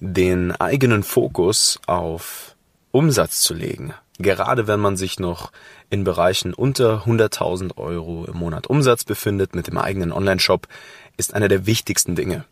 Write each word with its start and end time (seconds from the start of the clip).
den 0.00 0.52
eigenen 0.52 1.02
Fokus 1.02 1.80
auf 1.86 2.56
Umsatz 2.92 3.40
zu 3.40 3.54
legen, 3.54 3.94
gerade 4.18 4.66
wenn 4.66 4.80
man 4.80 4.96
sich 4.96 5.18
noch 5.18 5.52
in 5.90 6.04
Bereichen 6.04 6.54
unter 6.54 7.04
100.000 7.04 7.76
Euro 7.76 8.24
im 8.24 8.36
Monat 8.38 8.66
Umsatz 8.66 9.04
befindet 9.04 9.54
mit 9.54 9.66
dem 9.66 9.78
eigenen 9.78 10.12
Online-Shop, 10.12 10.66
ist 11.16 11.34
einer 11.34 11.48
der 11.48 11.66
wichtigsten 11.66 12.14
Dinge. 12.14 12.44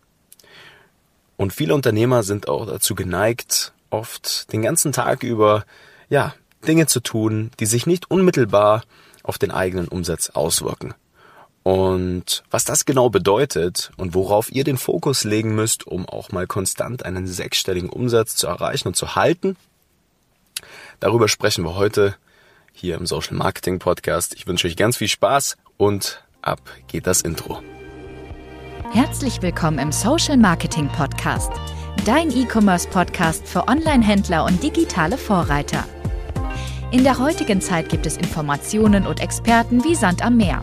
Und 1.36 1.52
viele 1.52 1.74
Unternehmer 1.74 2.22
sind 2.22 2.48
auch 2.48 2.66
dazu 2.66 2.94
geneigt, 2.94 3.72
oft 3.90 4.52
den 4.52 4.62
ganzen 4.62 4.92
Tag 4.92 5.22
über, 5.22 5.64
ja, 6.08 6.34
Dinge 6.66 6.86
zu 6.86 7.00
tun, 7.00 7.50
die 7.60 7.66
sich 7.66 7.86
nicht 7.86 8.10
unmittelbar 8.10 8.84
auf 9.22 9.38
den 9.38 9.50
eigenen 9.50 9.88
Umsatz 9.88 10.30
auswirken. 10.30 10.94
Und 11.64 12.44
was 12.50 12.64
das 12.64 12.84
genau 12.84 13.08
bedeutet 13.08 13.90
und 13.96 14.14
worauf 14.14 14.52
ihr 14.52 14.64
den 14.64 14.76
Fokus 14.76 15.24
legen 15.24 15.54
müsst, 15.54 15.86
um 15.86 16.06
auch 16.06 16.30
mal 16.30 16.46
konstant 16.46 17.06
einen 17.06 17.26
sechsstelligen 17.26 17.88
Umsatz 17.88 18.36
zu 18.36 18.46
erreichen 18.46 18.88
und 18.88 18.96
zu 18.96 19.16
halten, 19.16 19.56
darüber 21.00 21.26
sprechen 21.26 21.64
wir 21.64 21.74
heute 21.74 22.16
hier 22.74 22.96
im 22.96 23.06
Social 23.06 23.34
Marketing 23.34 23.78
Podcast. 23.78 24.34
Ich 24.34 24.46
wünsche 24.46 24.68
euch 24.68 24.76
ganz 24.76 24.98
viel 24.98 25.08
Spaß 25.08 25.56
und 25.78 26.22
ab 26.42 26.60
geht 26.86 27.06
das 27.06 27.22
Intro. 27.22 27.62
Herzlich 28.92 29.40
willkommen 29.40 29.78
im 29.78 29.90
Social 29.90 30.36
Marketing 30.36 30.88
Podcast, 30.88 31.50
dein 32.04 32.30
E-Commerce 32.30 32.86
Podcast 32.88 33.48
für 33.48 33.68
Online-Händler 33.68 34.44
und 34.44 34.62
digitale 34.62 35.16
Vorreiter. 35.16 35.84
In 36.90 37.04
der 37.04 37.18
heutigen 37.18 37.62
Zeit 37.62 37.88
gibt 37.88 38.04
es 38.04 38.18
Informationen 38.18 39.06
und 39.06 39.20
Experten 39.20 39.82
wie 39.82 39.94
Sand 39.94 40.22
am 40.22 40.36
Meer. 40.36 40.62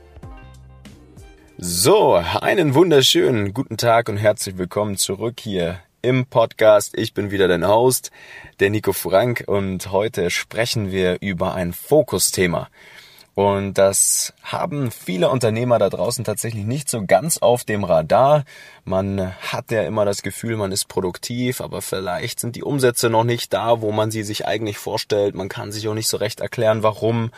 So, 1.63 2.15
einen 2.15 2.73
wunderschönen 2.73 3.53
guten 3.53 3.77
Tag 3.77 4.09
und 4.09 4.17
herzlich 4.17 4.57
willkommen 4.57 4.97
zurück 4.97 5.39
hier 5.39 5.79
im 6.01 6.25
Podcast. 6.25 6.97
Ich 6.97 7.13
bin 7.13 7.29
wieder 7.29 7.47
dein 7.47 7.67
Host, 7.67 8.09
der 8.59 8.71
Nico 8.71 8.93
Frank 8.93 9.43
und 9.45 9.91
heute 9.91 10.31
sprechen 10.31 10.91
wir 10.91 11.21
über 11.21 11.53
ein 11.53 11.71
Fokusthema. 11.71 12.67
Und 13.35 13.75
das 13.75 14.33
haben 14.51 14.91
viele 14.91 15.29
Unternehmer 15.29 15.79
da 15.79 15.89
draußen 15.89 16.23
tatsächlich 16.23 16.65
nicht 16.65 16.89
so 16.89 17.05
ganz 17.05 17.37
auf 17.37 17.63
dem 17.63 17.83
Radar. 17.83 18.43
Man 18.83 19.33
hat 19.39 19.71
ja 19.71 19.83
immer 19.83 20.05
das 20.05 20.21
Gefühl, 20.21 20.57
man 20.57 20.71
ist 20.71 20.87
produktiv, 20.87 21.61
aber 21.61 21.81
vielleicht 21.81 22.39
sind 22.39 22.55
die 22.55 22.63
Umsätze 22.63 23.09
noch 23.09 23.23
nicht 23.23 23.53
da, 23.53 23.81
wo 23.81 23.91
man 23.91 24.11
sie 24.11 24.23
sich 24.23 24.47
eigentlich 24.47 24.77
vorstellt. 24.77 25.35
Man 25.35 25.49
kann 25.49 25.71
sich 25.71 25.87
auch 25.87 25.93
nicht 25.93 26.07
so 26.07 26.17
recht 26.17 26.41
erklären, 26.41 26.83
warum 26.83 27.31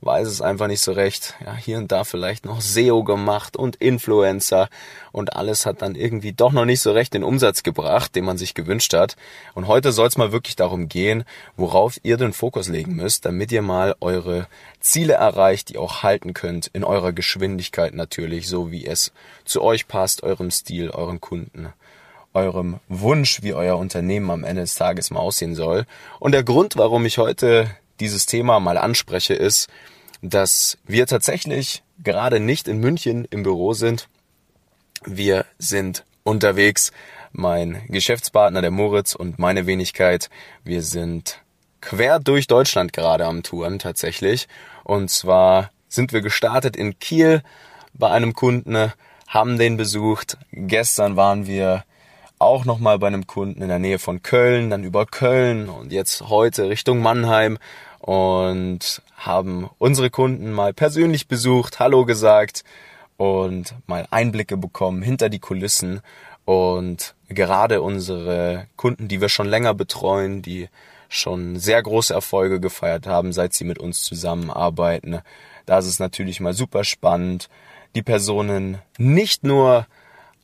weiß 0.00 0.28
es 0.28 0.40
einfach 0.40 0.68
nicht 0.68 0.80
so 0.80 0.92
recht. 0.92 1.34
Ja, 1.44 1.54
hier 1.54 1.78
und 1.78 1.90
da 1.90 2.04
vielleicht 2.04 2.44
noch 2.44 2.60
SEO 2.60 3.02
gemacht 3.04 3.56
und 3.56 3.76
Influencer 3.76 4.68
und 5.12 5.34
alles 5.34 5.66
hat 5.66 5.82
dann 5.82 5.94
irgendwie 5.94 6.32
doch 6.32 6.52
noch 6.52 6.64
nicht 6.64 6.80
so 6.80 6.92
recht 6.92 7.14
den 7.14 7.24
Umsatz 7.24 7.62
gebracht, 7.62 8.14
den 8.14 8.24
man 8.24 8.38
sich 8.38 8.54
gewünscht 8.54 8.94
hat. 8.94 9.16
Und 9.54 9.66
heute 9.66 9.92
soll 9.92 10.08
es 10.08 10.16
mal 10.16 10.32
wirklich 10.32 10.56
darum 10.56 10.88
gehen, 10.88 11.24
worauf 11.56 11.98
ihr 12.02 12.16
den 12.16 12.32
Fokus 12.32 12.68
legen 12.68 12.94
müsst, 12.94 13.24
damit 13.24 13.50
ihr 13.52 13.62
mal 13.62 13.96
eure 14.00 14.46
Ziele 14.80 15.14
erreicht, 15.14 15.70
die 15.70 15.78
auch 15.78 16.02
halten 16.02 16.34
könnt, 16.34 16.57
in 16.66 16.84
eurer 16.84 17.12
Geschwindigkeit 17.12 17.94
natürlich, 17.94 18.48
so 18.48 18.70
wie 18.70 18.86
es 18.86 19.12
zu 19.44 19.62
euch 19.62 19.88
passt, 19.88 20.22
eurem 20.22 20.50
Stil, 20.50 20.90
euren 20.90 21.20
Kunden 21.20 21.72
eurem 22.34 22.78
Wunsch, 22.88 23.42
wie 23.42 23.54
euer 23.54 23.76
Unternehmen 23.78 24.30
am 24.30 24.44
Ende 24.44 24.62
des 24.62 24.74
Tages 24.74 25.10
mal 25.10 25.20
aussehen 25.20 25.54
soll. 25.54 25.86
Und 26.20 26.32
der 26.32 26.44
Grund, 26.44 26.76
warum 26.76 27.04
ich 27.04 27.18
heute 27.18 27.70
dieses 28.00 28.26
Thema 28.26 28.60
mal 28.60 28.78
anspreche, 28.78 29.34
ist, 29.34 29.68
dass 30.22 30.78
wir 30.86 31.06
tatsächlich 31.06 31.82
gerade 32.02 32.40
nicht 32.40 32.68
in 32.68 32.78
München 32.78 33.26
im 33.30 33.42
Büro 33.42 33.72
sind. 33.72 34.08
Wir 35.04 35.46
sind 35.58 36.04
unterwegs. 36.22 36.92
Mein 37.32 37.82
Geschäftspartner, 37.88 38.62
der 38.62 38.70
Moritz 38.70 39.14
und 39.14 39.38
meine 39.38 39.66
Wenigkeit, 39.66 40.30
wir 40.64 40.82
sind 40.82 41.40
quer 41.80 42.18
durch 42.18 42.46
Deutschland 42.46 42.92
gerade 42.92 43.26
am 43.26 43.42
Touren 43.42 43.78
tatsächlich. 43.78 44.48
Und 44.82 45.10
zwar 45.10 45.70
sind 45.88 46.12
wir 46.12 46.20
gestartet 46.20 46.76
in 46.76 46.98
Kiel 46.98 47.42
bei 47.94 48.10
einem 48.10 48.34
Kunden, 48.34 48.92
haben 49.26 49.58
den 49.58 49.76
besucht. 49.76 50.38
Gestern 50.52 51.16
waren 51.16 51.46
wir 51.46 51.84
auch 52.38 52.64
nochmal 52.64 52.98
bei 52.98 53.08
einem 53.08 53.26
Kunden 53.26 53.62
in 53.62 53.68
der 53.68 53.78
Nähe 53.78 53.98
von 53.98 54.22
Köln, 54.22 54.70
dann 54.70 54.84
über 54.84 55.06
Köln 55.06 55.68
und 55.68 55.92
jetzt 55.92 56.28
heute 56.28 56.68
Richtung 56.68 57.00
Mannheim 57.00 57.58
und 57.98 59.02
haben 59.16 59.68
unsere 59.78 60.10
Kunden 60.10 60.52
mal 60.52 60.72
persönlich 60.72 61.26
besucht, 61.26 61.80
Hallo 61.80 62.04
gesagt 62.04 62.62
und 63.16 63.74
mal 63.86 64.06
Einblicke 64.10 64.56
bekommen 64.56 65.02
hinter 65.02 65.28
die 65.28 65.40
Kulissen 65.40 66.00
und 66.44 67.14
gerade 67.28 67.82
unsere 67.82 68.68
Kunden, 68.76 69.08
die 69.08 69.20
wir 69.20 69.28
schon 69.28 69.48
länger 69.48 69.74
betreuen, 69.74 70.40
die 70.40 70.68
schon 71.08 71.56
sehr 71.56 71.82
große 71.82 72.14
Erfolge 72.14 72.60
gefeiert 72.60 73.06
haben, 73.06 73.32
seit 73.32 73.54
sie 73.54 73.64
mit 73.64 73.78
uns 73.78 74.02
zusammenarbeiten. 74.02 75.20
Da 75.68 75.78
ist 75.78 75.86
es 75.86 75.98
natürlich 75.98 76.40
mal 76.40 76.54
super 76.54 76.84
spannend, 76.84 77.48
die 77.94 78.02
Personen 78.02 78.78
nicht 78.96 79.44
nur 79.44 79.86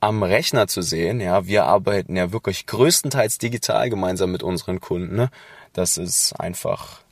am 0.01 0.23
Rechner 0.23 0.67
zu 0.67 0.83
sehen. 0.83 1.21
Ja, 1.21 1.47
wir 1.47 1.65
arbeiten 1.65 2.17
ja 2.17 2.33
wirklich 2.33 2.67
größtenteils 2.67 3.39
digital 3.39 3.89
gemeinsam 3.91 4.33
mit 4.33 4.43
unseren 4.43 4.81
Kunden. 4.81 5.29
Das 5.73 5.97
ist 5.97 6.33
einfach 6.39 7.05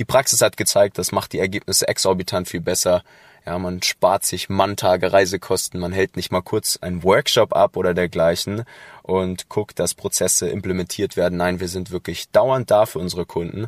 die 0.00 0.06
Praxis 0.06 0.40
hat 0.40 0.56
gezeigt, 0.56 0.96
das 0.96 1.12
macht 1.12 1.34
die 1.34 1.38
Ergebnisse 1.38 1.86
exorbitant 1.86 2.48
viel 2.48 2.62
besser. 2.62 3.02
Ja, 3.44 3.58
man 3.58 3.82
spart 3.82 4.24
sich 4.24 4.48
Manntage 4.48 5.12
Reisekosten, 5.12 5.78
man 5.78 5.92
hält 5.92 6.16
nicht 6.16 6.32
mal 6.32 6.40
kurz 6.40 6.78
einen 6.80 7.02
Workshop 7.02 7.54
ab 7.54 7.76
oder 7.76 7.92
dergleichen 7.92 8.64
und 9.02 9.50
guckt, 9.50 9.78
dass 9.78 9.92
Prozesse 9.92 10.48
implementiert 10.48 11.18
werden. 11.18 11.36
Nein, 11.36 11.60
wir 11.60 11.68
sind 11.68 11.90
wirklich 11.90 12.30
dauernd 12.30 12.70
da 12.70 12.86
für 12.86 12.98
unsere 12.98 13.26
Kunden. 13.26 13.66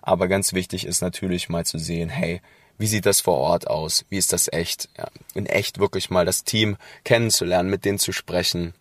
Aber 0.00 0.26
ganz 0.26 0.54
wichtig 0.54 0.86
ist 0.86 1.02
natürlich 1.02 1.50
mal 1.50 1.66
zu 1.66 1.76
sehen, 1.76 2.08
hey, 2.08 2.40
wie 2.78 2.86
sieht 2.86 3.06
das 3.06 3.20
vor 3.20 3.38
Ort 3.38 3.68
aus? 3.68 4.04
Wie 4.08 4.18
ist 4.18 4.32
das 4.32 4.52
echt? 4.52 4.88
Ja, 4.98 5.08
in 5.34 5.46
echt 5.46 5.78
wirklich 5.78 6.10
mal 6.10 6.24
das 6.24 6.44
Team 6.44 6.76
kennenzulernen, 7.04 7.70
mit 7.70 7.84
denen 7.84 7.98
zu 7.98 8.12
sprechen, 8.12 8.74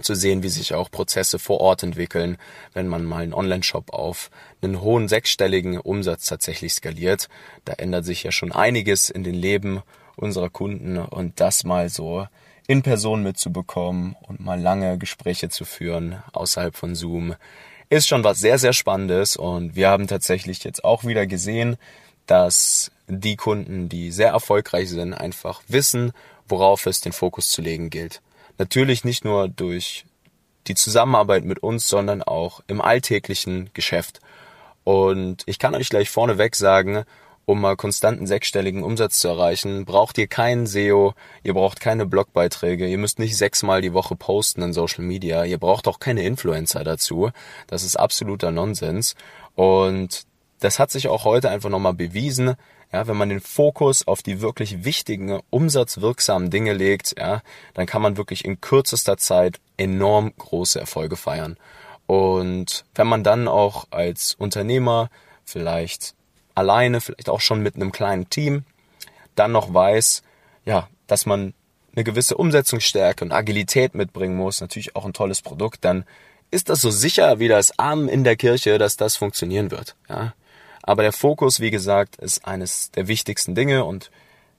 zu 0.00 0.14
sehen, 0.14 0.42
wie 0.42 0.48
sich 0.48 0.74
auch 0.74 0.90
Prozesse 0.90 1.38
vor 1.38 1.60
Ort 1.60 1.82
entwickeln, 1.82 2.36
wenn 2.72 2.86
man 2.86 3.04
mal 3.04 3.22
einen 3.22 3.34
Online-Shop 3.34 3.92
auf 3.92 4.30
einen 4.62 4.80
hohen 4.80 5.08
sechsstelligen 5.08 5.78
Umsatz 5.78 6.26
tatsächlich 6.26 6.74
skaliert. 6.74 7.28
Da 7.64 7.74
ändert 7.74 8.04
sich 8.04 8.22
ja 8.22 8.32
schon 8.32 8.52
einiges 8.52 9.10
in 9.10 9.24
den 9.24 9.34
Leben 9.34 9.82
unserer 10.16 10.50
Kunden 10.50 10.98
und 10.98 11.40
das 11.40 11.64
mal 11.64 11.88
so 11.88 12.26
in 12.66 12.82
Person 12.82 13.22
mitzubekommen 13.22 14.16
und 14.22 14.40
mal 14.40 14.60
lange 14.60 14.98
Gespräche 14.98 15.48
zu 15.48 15.64
führen 15.64 16.22
außerhalb 16.32 16.74
von 16.74 16.94
Zoom 16.94 17.36
ist 17.88 18.08
schon 18.08 18.24
was 18.24 18.38
sehr, 18.38 18.58
sehr 18.58 18.72
Spannendes 18.72 19.36
und 19.36 19.76
wir 19.76 19.88
haben 19.88 20.06
tatsächlich 20.06 20.64
jetzt 20.64 20.84
auch 20.84 21.04
wieder 21.04 21.26
gesehen, 21.26 21.76
dass 22.26 22.90
die 23.08 23.36
Kunden, 23.36 23.88
die 23.88 24.10
sehr 24.10 24.30
erfolgreich 24.30 24.88
sind, 24.90 25.14
einfach 25.14 25.62
wissen, 25.68 26.12
worauf 26.48 26.86
es 26.86 27.00
den 27.00 27.12
Fokus 27.12 27.50
zu 27.50 27.62
legen 27.62 27.90
gilt. 27.90 28.20
Natürlich 28.58 29.04
nicht 29.04 29.24
nur 29.24 29.48
durch 29.48 30.04
die 30.66 30.74
Zusammenarbeit 30.74 31.44
mit 31.44 31.62
uns, 31.62 31.88
sondern 31.88 32.22
auch 32.22 32.60
im 32.66 32.80
alltäglichen 32.80 33.70
Geschäft. 33.74 34.20
Und 34.84 35.42
ich 35.46 35.58
kann 35.58 35.74
euch 35.74 35.88
gleich 35.88 36.10
vorneweg 36.10 36.56
sagen, 36.56 37.04
um 37.44 37.60
mal 37.60 37.76
konstanten 37.76 38.26
sechsstelligen 38.26 38.82
Umsatz 38.82 39.20
zu 39.20 39.28
erreichen, 39.28 39.84
braucht 39.84 40.18
ihr 40.18 40.26
keinen 40.26 40.66
SEO, 40.66 41.14
ihr 41.44 41.54
braucht 41.54 41.78
keine 41.78 42.04
Blogbeiträge, 42.04 42.88
ihr 42.88 42.98
müsst 42.98 43.20
nicht 43.20 43.36
sechsmal 43.36 43.80
die 43.82 43.92
Woche 43.92 44.16
posten 44.16 44.62
in 44.62 44.72
Social 44.72 45.04
Media, 45.04 45.44
ihr 45.44 45.58
braucht 45.58 45.86
auch 45.86 46.00
keine 46.00 46.24
Influencer 46.24 46.82
dazu. 46.82 47.30
Das 47.68 47.84
ist 47.84 47.96
absoluter 47.96 48.50
Nonsens. 48.50 49.14
Und 49.54 50.26
das 50.58 50.80
hat 50.80 50.90
sich 50.90 51.06
auch 51.06 51.24
heute 51.24 51.48
einfach 51.48 51.70
nochmal 51.70 51.94
bewiesen. 51.94 52.56
Ja, 52.92 53.06
wenn 53.08 53.16
man 53.16 53.28
den 53.28 53.40
Fokus 53.40 54.06
auf 54.06 54.22
die 54.22 54.40
wirklich 54.40 54.84
wichtigen, 54.84 55.40
umsatzwirksamen 55.50 56.50
Dinge 56.50 56.72
legt, 56.72 57.18
ja, 57.18 57.42
dann 57.74 57.86
kann 57.86 58.00
man 58.02 58.16
wirklich 58.16 58.44
in 58.44 58.60
kürzester 58.60 59.16
Zeit 59.16 59.58
enorm 59.76 60.32
große 60.38 60.78
Erfolge 60.78 61.16
feiern. 61.16 61.56
Und 62.06 62.84
wenn 62.94 63.08
man 63.08 63.24
dann 63.24 63.48
auch 63.48 63.88
als 63.90 64.34
Unternehmer 64.34 65.10
vielleicht 65.44 66.14
alleine, 66.54 67.00
vielleicht 67.00 67.28
auch 67.28 67.40
schon 67.40 67.62
mit 67.62 67.74
einem 67.74 67.92
kleinen 67.92 68.30
Team, 68.30 68.64
dann 69.34 69.52
noch 69.52 69.74
weiß, 69.74 70.22
ja, 70.64 70.88
dass 71.06 71.26
man 71.26 71.54
eine 71.94 72.04
gewisse 72.04 72.36
Umsetzungsstärke 72.36 73.24
und 73.24 73.32
Agilität 73.32 73.94
mitbringen 73.94 74.36
muss, 74.36 74.60
natürlich 74.60 74.94
auch 74.96 75.04
ein 75.04 75.12
tolles 75.12 75.42
Produkt, 75.42 75.84
dann 75.84 76.04
ist 76.50 76.68
das 76.68 76.80
so 76.80 76.90
sicher 76.90 77.38
wie 77.38 77.48
das 77.48 77.78
Armen 77.78 78.08
in 78.08 78.22
der 78.22 78.36
Kirche, 78.36 78.78
dass 78.78 78.96
das 78.96 79.16
funktionieren 79.16 79.70
wird. 79.70 79.96
Ja. 80.08 80.34
Aber 80.86 81.02
der 81.02 81.12
Fokus, 81.12 81.60
wie 81.60 81.72
gesagt, 81.72 82.16
ist 82.16 82.46
eines 82.46 82.92
der 82.92 83.08
wichtigsten 83.08 83.54
Dinge 83.54 83.84
und 83.84 84.10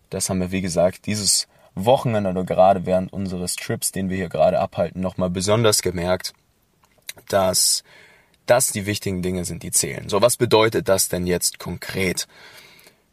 das 0.10 0.30
haben 0.30 0.42
wir, 0.42 0.52
wie 0.52 0.62
gesagt, 0.62 1.06
dieses 1.06 1.48
Wochenende 1.74 2.30
oder 2.30 2.44
gerade 2.44 2.86
während 2.86 3.12
unseres 3.14 3.56
Trips, 3.56 3.92
den 3.92 4.10
wir 4.10 4.18
hier 4.18 4.30
gerade 4.30 4.60
abhalten, 4.60 5.02
nochmal 5.02 5.30
besonders 5.30 5.82
gemerkt, 5.82 6.34
dass 7.30 7.84
das 8.46 8.72
die 8.72 8.86
wichtigen 8.86 9.22
Dinge 9.22 9.46
sind, 9.46 9.64
die 9.64 9.72
zählen. 9.72 10.10
So, 10.10 10.22
was 10.22 10.38
bedeutet 10.38 10.90
das 10.90 11.08
denn 11.10 11.28
jetzt 11.28 11.60
konkret? 11.60 12.28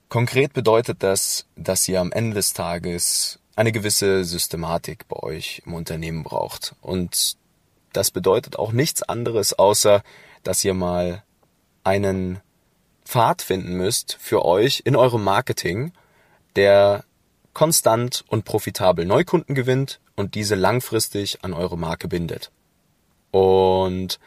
Konkret 0.08 0.52
bedeutet 0.52 1.02
das, 1.02 1.46
dass 1.56 1.88
ihr 1.88 2.00
am 2.00 2.12
Ende 2.12 2.34
des 2.34 2.52
Tages 2.52 3.38
eine 3.56 3.72
gewisse 3.72 4.24
Systematik 4.24 5.06
bei 5.08 5.16
euch 5.16 5.62
im 5.66 5.74
Unternehmen 5.74 6.24
braucht. 6.24 6.74
Und 6.80 7.36
das 7.92 8.10
bedeutet 8.10 8.58
auch 8.58 8.72
nichts 8.72 9.02
anderes, 9.02 9.52
außer 9.52 10.02
dass 10.42 10.64
ihr 10.64 10.74
mal 10.74 11.22
einen 11.84 12.40
Pfad 13.04 13.42
finden 13.42 13.74
müsst 13.74 14.16
für 14.20 14.44
euch 14.44 14.82
in 14.84 14.96
eurem 14.96 15.22
Marketing, 15.22 15.92
der 16.56 17.04
konstant 17.52 18.24
und 18.28 18.44
profitabel 18.44 19.04
Neukunden 19.04 19.54
gewinnt 19.54 20.00
und 20.16 20.34
diese 20.34 20.54
langfristig 20.54 21.38
an 21.42 21.54
eure 21.54 21.78
Marke 21.78 22.08
bindet. 22.08 22.50
Und 23.30 24.18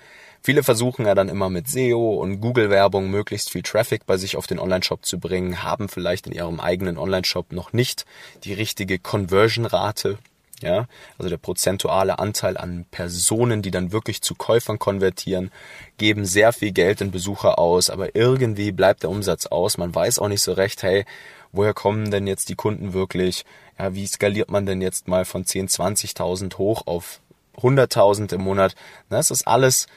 viele 0.41 0.63
versuchen 0.63 1.05
ja 1.05 1.15
dann 1.15 1.29
immer 1.29 1.49
mit 1.49 1.67
SEO 1.67 2.15
und 2.15 2.39
Google-Werbung 2.39 3.09
möglichst 3.09 3.51
viel 3.51 3.63
Traffic 3.63 4.05
bei 4.05 4.17
sich 4.17 4.37
auf 4.37 4.47
den 4.47 4.59
Online-Shop 4.59 5.05
zu 5.05 5.19
bringen, 5.19 5.63
haben 5.63 5.89
vielleicht 5.89 6.27
in 6.27 6.33
ihrem 6.33 6.59
eigenen 6.59 6.97
Online-Shop 6.97 7.51
noch 7.51 7.73
nicht 7.73 8.05
die 8.43 8.53
richtige 8.53 8.99
Conversion-Rate, 8.99 10.17
ja, 10.61 10.87
also 11.17 11.29
der 11.29 11.37
prozentuale 11.37 12.19
Anteil 12.19 12.57
an 12.57 12.85
Personen, 12.89 13.61
die 13.61 13.71
dann 13.71 13.91
wirklich 13.91 14.21
zu 14.21 14.33
Käufern 14.33 14.79
konvertieren, 14.79 15.51
geben 15.97 16.25
sehr 16.25 16.51
viel 16.51 16.71
Geld 16.71 17.01
in 17.01 17.11
Besucher 17.11 17.59
aus, 17.59 17.89
aber 17.89 18.15
irgendwie 18.15 18.71
bleibt 18.71 19.03
der 19.03 19.11
Umsatz 19.11 19.45
aus. 19.45 19.77
Man 19.77 19.93
weiß 19.93 20.19
auch 20.19 20.29
nicht 20.29 20.41
so 20.41 20.53
recht, 20.53 20.81
hey, 20.81 21.05
woher 21.51 21.73
kommen 21.73 22.09
denn 22.09 22.25
jetzt 22.25 22.49
die 22.49 22.55
Kunden 22.55 22.93
wirklich? 22.93 23.45
Ja, 23.77 23.93
wie 23.93 24.07
skaliert 24.07 24.49
man 24.49 24.65
denn 24.65 24.81
jetzt 24.81 25.07
mal 25.07 25.25
von 25.25 25.45
10, 25.45 25.67
20.000 25.67 26.57
hoch 26.57 26.87
auf 26.87 27.19
100.000 27.57 28.33
im 28.33 28.41
Monat? 28.41 28.75
Das 29.09 29.29
ist 29.29 29.47
alles 29.47 29.87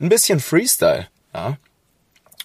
ein 0.00 0.10
bisschen 0.10 0.40
Freestyle, 0.40 1.08
ja. 1.34 1.56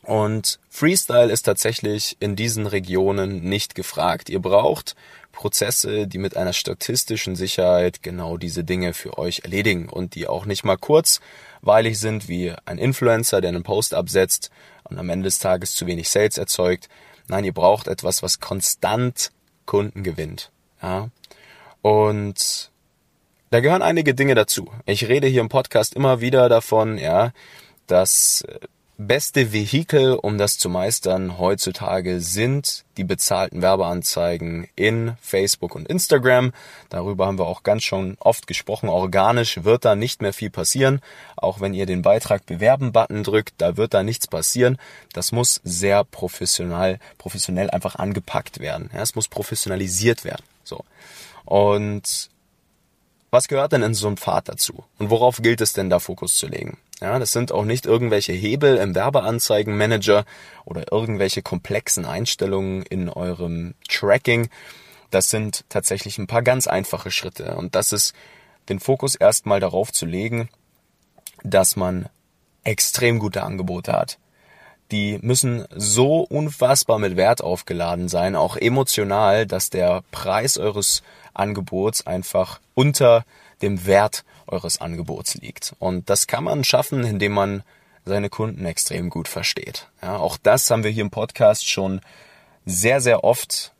Und 0.07 0.59
Freestyle 0.69 1.31
ist 1.31 1.43
tatsächlich 1.43 2.15
in 2.21 2.37
diesen 2.37 2.65
Regionen 2.65 3.43
nicht 3.43 3.75
gefragt. 3.75 4.29
Ihr 4.29 4.39
braucht 4.39 4.95
Prozesse, 5.33 6.07
die 6.07 6.17
mit 6.17 6.37
einer 6.37 6.53
statistischen 6.53 7.35
Sicherheit 7.35 8.01
genau 8.01 8.37
diese 8.37 8.63
Dinge 8.63 8.93
für 8.93 9.17
euch 9.17 9.41
erledigen 9.43 9.89
und 9.89 10.15
die 10.15 10.27
auch 10.27 10.45
nicht 10.45 10.63
mal 10.63 10.77
kurzweilig 10.77 11.99
sind 11.99 12.29
wie 12.29 12.53
ein 12.63 12.77
Influencer, 12.77 13.41
der 13.41 13.49
einen 13.49 13.63
Post 13.63 13.93
absetzt 13.93 14.49
und 14.85 14.97
am 14.97 15.09
Ende 15.09 15.25
des 15.25 15.39
Tages 15.39 15.75
zu 15.75 15.85
wenig 15.87 16.09
Sales 16.09 16.37
erzeugt, 16.37 16.87
Nein, 17.27 17.43
ihr 17.43 17.53
braucht 17.53 17.87
etwas, 17.87 18.23
was 18.23 18.39
konstant 18.39 19.31
Kunden 19.65 20.03
gewinnt. 20.03 20.51
Ja? 20.81 21.09
Und 21.81 22.71
da 23.49 23.59
gehören 23.59 23.81
einige 23.81 24.13
Dinge 24.13 24.35
dazu. 24.35 24.71
Ich 24.85 25.07
rede 25.07 25.27
hier 25.27 25.41
im 25.41 25.49
Podcast 25.49 25.93
immer 25.93 26.21
wieder 26.21 26.47
davon, 26.49 26.97
ja, 26.97 27.33
dass 27.85 28.45
beste 28.97 29.53
Vehikel, 29.53 30.13
um 30.13 30.37
das 30.37 30.57
zu 30.57 30.69
meistern, 30.69 31.37
heutzutage 31.37 32.19
sind 32.19 32.83
die 32.97 33.03
bezahlten 33.03 33.61
Werbeanzeigen 33.61 34.67
in 34.75 35.15
Facebook 35.21 35.75
und 35.75 35.87
Instagram. 35.87 36.51
Darüber 36.89 37.27
haben 37.27 37.37
wir 37.37 37.45
auch 37.45 37.63
ganz 37.63 37.83
schon 37.83 38.17
oft 38.19 38.47
gesprochen. 38.47 38.89
Organisch 38.89 39.63
wird 39.63 39.85
da 39.85 39.95
nicht 39.95 40.21
mehr 40.21 40.33
viel 40.33 40.49
passieren. 40.49 41.01
Auch 41.35 41.61
wenn 41.61 41.73
ihr 41.73 41.85
den 41.85 42.01
Beitrag 42.01 42.45
bewerben-Button 42.45 43.23
drückt, 43.23 43.53
da 43.59 43.77
wird 43.77 43.93
da 43.93 44.01
nichts 44.01 44.27
passieren. 44.27 44.77
Das 45.13 45.31
muss 45.31 45.61
sehr 45.63 46.03
professionell, 46.03 46.99
professionell 47.19 47.69
einfach 47.69 47.95
angepackt 47.95 48.59
werden. 48.59 48.89
Ja, 48.93 49.01
es 49.01 49.13
muss 49.13 49.27
professionalisiert 49.27 50.25
werden. 50.25 50.43
So. 50.63 50.83
Und 51.45 52.29
was 53.29 53.47
gehört 53.47 53.73
denn 53.73 53.83
in 53.83 53.93
so 53.93 54.07
einem 54.07 54.17
Pfad 54.17 54.49
dazu? 54.49 54.83
Und 54.99 55.09
worauf 55.09 55.41
gilt 55.41 55.61
es 55.61 55.73
denn 55.73 55.89
da 55.89 55.99
Fokus 55.99 56.35
zu 56.37 56.47
legen? 56.47 56.77
Ja, 57.01 57.19
das 57.19 57.31
sind 57.31 57.51
auch 57.51 57.65
nicht 57.65 57.85
irgendwelche 57.85 58.33
Hebel 58.33 58.77
im 58.77 58.95
Werbeanzeigenmanager 58.95 60.25
oder 60.65 60.91
irgendwelche 60.91 61.41
komplexen 61.41 62.05
Einstellungen 62.05 62.83
in 62.83 63.09
eurem 63.09 63.75
Tracking. 63.87 64.49
Das 65.11 65.29
sind 65.29 65.65
tatsächlich 65.69 66.17
ein 66.17 66.27
paar 66.27 66.41
ganz 66.41 66.67
einfache 66.67 67.11
Schritte. 67.11 67.55
Und 67.55 67.75
das 67.75 67.91
ist 67.91 68.13
den 68.69 68.79
Fokus 68.79 69.15
erstmal 69.15 69.59
darauf 69.59 69.91
zu 69.91 70.05
legen, 70.05 70.49
dass 71.43 71.75
man 71.75 72.09
extrem 72.63 73.19
gute 73.19 73.43
Angebote 73.43 73.93
hat. 73.93 74.17
Die 74.91 75.19
müssen 75.21 75.65
so 75.75 76.21
unfassbar 76.21 76.99
mit 76.99 77.17
Wert 77.17 77.43
aufgeladen 77.43 78.07
sein, 78.07 78.35
auch 78.35 78.55
emotional, 78.55 79.45
dass 79.45 79.69
der 79.69 80.03
Preis 80.11 80.57
eures 80.57 81.03
Angebots 81.33 82.07
einfach 82.07 82.59
unter 82.73 83.25
dem 83.61 83.85
Wert 83.85 84.23
eures 84.47 84.79
Angebots 84.79 85.35
liegt. 85.35 85.75
Und 85.79 86.09
das 86.09 86.27
kann 86.27 86.43
man 86.43 86.63
schaffen, 86.63 87.03
indem 87.03 87.33
man 87.33 87.63
seine 88.05 88.29
Kunden 88.29 88.65
extrem 88.65 89.09
gut 89.09 89.27
versteht. 89.27 89.87
Ja, 90.01 90.17
auch 90.17 90.37
das 90.37 90.71
haben 90.71 90.83
wir 90.83 90.91
hier 90.91 91.03
im 91.03 91.11
Podcast 91.11 91.69
schon 91.69 92.01
sehr, 92.65 93.01
sehr 93.01 93.23
oft 93.23 93.73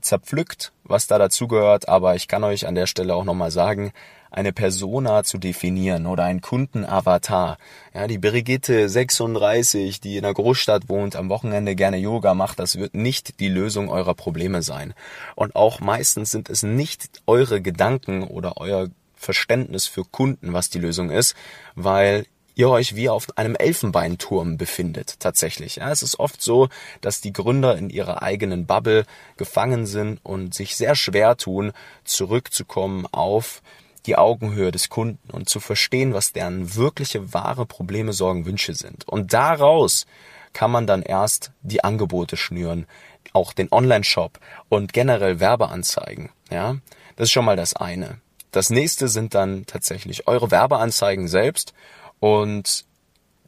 zerpflückt, 0.00 0.72
was 0.84 1.06
da 1.06 1.18
dazugehört. 1.18 1.88
Aber 1.88 2.16
ich 2.16 2.28
kann 2.28 2.44
euch 2.44 2.66
an 2.66 2.74
der 2.74 2.86
Stelle 2.86 3.14
auch 3.14 3.24
nochmal 3.24 3.50
sagen, 3.50 3.92
eine 4.30 4.52
Persona 4.52 5.24
zu 5.24 5.38
definieren 5.38 6.06
oder 6.06 6.24
ein 6.24 6.40
Kundenavatar. 6.40 7.58
Ja, 7.94 8.06
die 8.06 8.18
Brigitte 8.18 8.88
36, 8.88 10.00
die 10.00 10.16
in 10.16 10.24
einer 10.24 10.34
Großstadt 10.34 10.88
wohnt, 10.88 11.16
am 11.16 11.28
Wochenende 11.28 11.74
gerne 11.74 11.96
Yoga 11.96 12.34
macht, 12.34 12.58
das 12.58 12.78
wird 12.78 12.94
nicht 12.94 13.40
die 13.40 13.48
Lösung 13.48 13.88
eurer 13.88 14.14
Probleme 14.14 14.62
sein. 14.62 14.94
Und 15.34 15.56
auch 15.56 15.80
meistens 15.80 16.30
sind 16.30 16.48
es 16.48 16.62
nicht 16.62 17.22
eure 17.26 17.60
Gedanken 17.60 18.22
oder 18.22 18.58
euer 18.58 18.88
Verständnis 19.16 19.86
für 19.86 20.04
Kunden, 20.04 20.52
was 20.52 20.70
die 20.70 20.78
Lösung 20.78 21.10
ist, 21.10 21.34
weil 21.74 22.24
ihr 22.54 22.68
euch 22.68 22.94
wie 22.94 23.08
auf 23.08 23.26
einem 23.36 23.56
Elfenbeinturm 23.56 24.56
befindet, 24.56 25.18
tatsächlich. 25.18 25.76
Ja, 25.76 25.90
es 25.90 26.02
ist 26.02 26.18
oft 26.18 26.42
so, 26.42 26.68
dass 27.00 27.20
die 27.20 27.32
Gründer 27.32 27.76
in 27.76 27.90
ihrer 27.90 28.22
eigenen 28.22 28.66
Bubble 28.66 29.06
gefangen 29.36 29.86
sind 29.86 30.20
und 30.22 30.54
sich 30.54 30.76
sehr 30.76 30.94
schwer 30.94 31.36
tun, 31.36 31.72
zurückzukommen 32.04 33.06
auf 33.12 33.62
die 34.06 34.16
Augenhöhe 34.16 34.70
des 34.70 34.88
Kunden 34.88 35.30
und 35.30 35.48
zu 35.48 35.60
verstehen, 35.60 36.14
was 36.14 36.32
deren 36.32 36.74
wirkliche 36.74 37.32
wahre 37.34 37.66
Probleme, 37.66 38.12
Sorgen, 38.12 38.46
Wünsche 38.46 38.74
sind. 38.74 39.06
Und 39.08 39.32
daraus 39.32 40.06
kann 40.52 40.70
man 40.70 40.86
dann 40.86 41.02
erst 41.02 41.52
die 41.62 41.84
Angebote 41.84 42.36
schnüren, 42.36 42.86
auch 43.32 43.52
den 43.52 43.68
Online-Shop 43.70 44.40
und 44.68 44.92
generell 44.92 45.40
Werbeanzeigen. 45.40 46.30
Ja, 46.50 46.76
das 47.16 47.26
ist 47.26 47.32
schon 47.32 47.44
mal 47.44 47.56
das 47.56 47.74
eine. 47.74 48.20
Das 48.50 48.70
nächste 48.70 49.08
sind 49.08 49.34
dann 49.34 49.66
tatsächlich 49.66 50.26
eure 50.26 50.50
Werbeanzeigen 50.50 51.28
selbst 51.28 51.72
und 52.18 52.84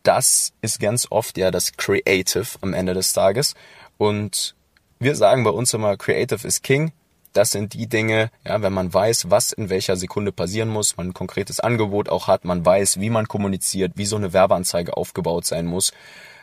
das 0.05 0.53
ist 0.61 0.81
ganz 0.81 1.09
oft 1.11 1.39
ja 1.39 1.51
das 1.51 1.73
Creative 1.77 2.47
am 2.61 2.73
Ende 2.73 2.95
des 2.95 3.13
Tages 3.13 3.55
und 3.99 4.55
wir 4.99 5.17
sagen 5.17 5.43
bei 5.43 5.51
uns 5.51 5.75
immer 5.75 5.97
Creative 5.97 6.47
is 6.47 6.63
King. 6.63 6.93
Das 7.33 7.51
sind 7.51 7.75
die 7.75 7.87
Dinge, 7.87 8.31
ja, 8.47 8.61
wenn 8.63 8.73
man 8.73 8.93
weiß, 8.93 9.31
was 9.31 9.53
in 9.53 9.71
welcher 9.71 9.97
Sekunde 9.97 10.33
passieren 10.33 10.69
muss, 10.69 10.97
man 10.97 11.09
ein 11.09 11.15
konkretes 11.15 11.61
Angebot 11.61 12.09
auch 12.09 12.29
hat, 12.29 12.45
man 12.45 12.65
weiß, 12.65 13.01
wie 13.01 13.11
man 13.11 13.29
kommuniziert, 13.29 13.93
wie 13.97 14.05
so 14.05 14.17
eine 14.17 14.33
Werbeanzeige 14.33 14.97
aufgebaut 14.97 15.47
sein 15.47 15.67
muss, 15.67 15.93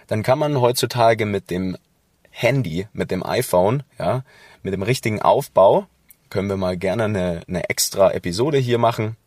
dann 0.07 0.23
kann 0.23 0.39
man 0.39 0.59
heutzutage 0.59 1.25
mit 1.25 1.51
dem 1.51 1.77
Handy, 2.31 2.87
mit 2.93 3.11
dem 3.11 3.23
iPhone, 3.23 3.83
ja, 3.99 4.23
mit 4.63 4.73
dem 4.73 4.81
richtigen 4.81 5.21
Aufbau, 5.21 5.87
können 6.29 6.49
wir 6.49 6.57
mal 6.57 6.77
gerne 6.77 7.05
eine, 7.05 7.41
eine 7.47 7.69
extra 7.69 8.11
Episode 8.11 8.57
hier 8.57 8.77
machen. 8.77 9.17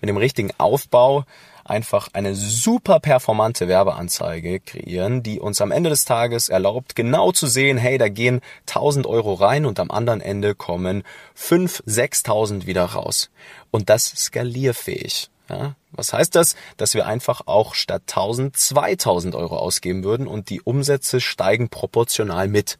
Mit 0.00 0.08
dem 0.08 0.16
richtigen 0.16 0.50
Aufbau 0.58 1.24
einfach 1.68 2.08
eine 2.12 2.34
super 2.34 3.00
performante 3.00 3.68
Werbeanzeige 3.68 4.60
kreieren, 4.60 5.22
die 5.22 5.40
uns 5.40 5.60
am 5.60 5.70
Ende 5.70 5.90
des 5.90 6.04
Tages 6.04 6.48
erlaubt, 6.48 6.96
genau 6.96 7.32
zu 7.32 7.46
sehen, 7.46 7.76
hey, 7.76 7.98
da 7.98 8.08
gehen 8.08 8.40
1000 8.66 9.06
Euro 9.06 9.34
rein 9.34 9.66
und 9.66 9.80
am 9.80 9.90
anderen 9.90 10.20
Ende 10.20 10.54
kommen 10.54 11.02
5, 11.34 11.82
6000 11.86 12.66
wieder 12.66 12.84
raus. 12.84 13.30
Und 13.70 13.90
das 13.90 14.06
skalierfähig. 14.06 15.30
Ja, 15.48 15.76
was 15.92 16.12
heißt 16.12 16.34
das? 16.34 16.56
Dass 16.76 16.94
wir 16.94 17.06
einfach 17.06 17.42
auch 17.46 17.74
statt 17.74 18.02
1000 18.08 18.56
2000 18.56 19.34
Euro 19.34 19.56
ausgeben 19.56 20.04
würden 20.04 20.26
und 20.26 20.50
die 20.50 20.60
Umsätze 20.60 21.20
steigen 21.20 21.70
proportional 21.70 22.48
mit. 22.48 22.78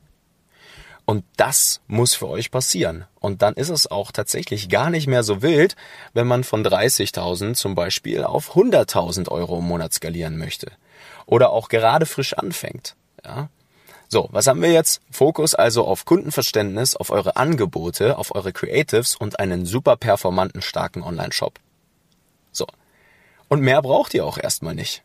Und 1.08 1.24
das 1.38 1.80
muss 1.86 2.12
für 2.12 2.28
euch 2.28 2.50
passieren. 2.50 3.06
Und 3.18 3.40
dann 3.40 3.54
ist 3.54 3.70
es 3.70 3.90
auch 3.90 4.12
tatsächlich 4.12 4.68
gar 4.68 4.90
nicht 4.90 5.06
mehr 5.06 5.22
so 5.22 5.40
wild, 5.40 5.74
wenn 6.12 6.26
man 6.26 6.44
von 6.44 6.62
30.000 6.62 7.54
zum 7.54 7.74
Beispiel 7.74 8.24
auf 8.24 8.54
100.000 8.54 9.30
Euro 9.30 9.60
im 9.60 9.64
Monat 9.64 9.94
skalieren 9.94 10.36
möchte. 10.36 10.70
Oder 11.24 11.48
auch 11.48 11.70
gerade 11.70 12.04
frisch 12.04 12.34
anfängt. 12.34 12.94
Ja? 13.24 13.48
So, 14.08 14.28
was 14.32 14.48
haben 14.48 14.60
wir 14.60 14.70
jetzt? 14.70 15.00
Fokus 15.10 15.54
also 15.54 15.86
auf 15.86 16.04
Kundenverständnis, 16.04 16.94
auf 16.94 17.08
eure 17.08 17.36
Angebote, 17.36 18.18
auf 18.18 18.34
eure 18.34 18.52
Creatives 18.52 19.16
und 19.16 19.40
einen 19.40 19.64
super 19.64 19.96
performanten, 19.96 20.60
starken 20.60 21.02
Online-Shop. 21.02 21.58
So. 22.52 22.66
Und 23.48 23.62
mehr 23.62 23.80
braucht 23.80 24.12
ihr 24.12 24.26
auch 24.26 24.36
erstmal 24.36 24.74
nicht. 24.74 25.02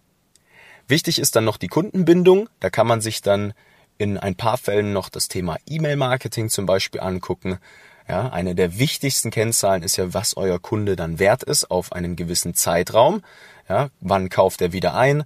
Wichtig 0.89 1.17
ist 1.17 1.37
dann 1.37 1.45
noch 1.45 1.55
die 1.55 1.69
Kundenbindung. 1.69 2.49
Da 2.59 2.69
kann 2.69 2.87
man 2.87 2.99
sich 2.99 3.21
dann 3.21 3.53
in 3.97 4.17
ein 4.17 4.35
paar 4.35 4.57
Fällen 4.57 4.93
noch 4.93 5.09
das 5.09 5.27
Thema 5.27 5.57
E-Mail-Marketing 5.67 6.49
zum 6.49 6.65
Beispiel 6.65 7.01
angucken. 7.01 7.59
Ja, 8.07 8.29
eine 8.29 8.53
der 8.53 8.77
wichtigsten 8.77 9.31
Kennzahlen 9.31 9.83
ist 9.83 9.97
ja, 9.97 10.13
was 10.13 10.35
euer 10.35 10.59
Kunde 10.59 10.95
dann 10.95 11.19
wert 11.19 11.43
ist 11.43 11.71
auf 11.71 11.93
einen 11.93 12.15
gewissen 12.15 12.53
Zeitraum. 12.53 13.23
Ja, 13.69 13.89
wann 14.01 14.29
kauft 14.29 14.61
er 14.61 14.73
wieder 14.73 14.93
ein? 14.95 15.23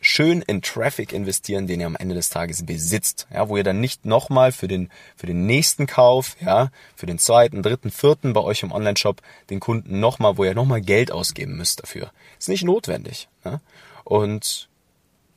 Schön 0.00 0.42
in 0.42 0.60
Traffic 0.60 1.12
investieren, 1.12 1.66
den 1.66 1.80
ihr 1.80 1.86
am 1.86 1.96
Ende 1.96 2.14
des 2.14 2.28
Tages 2.28 2.64
besitzt. 2.64 3.26
Ja, 3.32 3.48
wo 3.48 3.56
ihr 3.56 3.64
dann 3.64 3.80
nicht 3.80 4.04
nochmal 4.04 4.52
für 4.52 4.68
den, 4.68 4.90
für 5.16 5.26
den 5.26 5.46
nächsten 5.46 5.86
Kauf, 5.86 6.36
ja, 6.40 6.70
für 6.94 7.06
den 7.06 7.18
zweiten, 7.18 7.62
dritten, 7.62 7.90
vierten 7.90 8.32
bei 8.32 8.42
euch 8.42 8.62
im 8.62 8.70
Online-Shop 8.70 9.22
den 9.50 9.60
Kunden 9.60 10.00
nochmal, 10.00 10.36
wo 10.36 10.44
ihr 10.44 10.54
nochmal 10.54 10.82
Geld 10.82 11.10
ausgeben 11.10 11.56
müsst 11.56 11.82
dafür. 11.82 12.12
Ist 12.38 12.50
nicht 12.50 12.64
notwendig. 12.64 13.28
Ja? 13.44 13.60
Und 14.04 14.68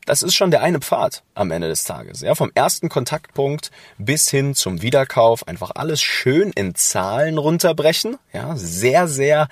das 0.07 0.23
ist 0.23 0.35
schon 0.35 0.51
der 0.51 0.63
eine 0.63 0.79
Pfad 0.79 1.23
am 1.35 1.51
Ende 1.51 1.67
des 1.67 1.83
Tages. 1.83 2.21
Ja, 2.21 2.33
vom 2.33 2.51
ersten 2.55 2.89
Kontaktpunkt 2.89 3.71
bis 3.97 4.29
hin 4.29 4.55
zum 4.55 4.81
Wiederkauf 4.81 5.47
einfach 5.47 5.71
alles 5.75 6.01
schön 6.01 6.51
in 6.55 6.73
Zahlen 6.75 7.37
runterbrechen. 7.37 8.17
Ja, 8.33 8.55
sehr, 8.55 9.07
sehr 9.07 9.49